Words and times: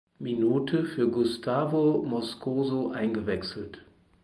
Minute 0.17 0.83
für 0.85 1.07
Gustavo 1.07 2.01
Moscoso 2.03 2.89
eingewechselt. 2.89 3.85